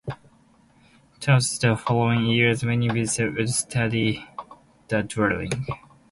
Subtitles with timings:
[1.19, 4.27] Throughout the following years, many visitors would study
[4.87, 5.53] the dwellings.